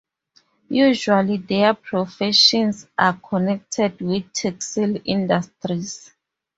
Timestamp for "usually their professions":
0.71-2.87